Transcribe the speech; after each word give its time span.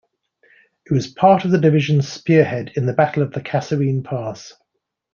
It 0.87 0.91
was 0.91 1.05
part 1.13 1.45
of 1.45 1.51
the 1.51 1.59
division's 1.59 2.07
spearhead 2.11 2.71
in 2.75 2.87
the 2.87 2.93
Battle 2.93 3.21
of 3.21 3.33
the 3.33 3.39
Kasserine 3.39 4.01
Pass. 4.03 4.51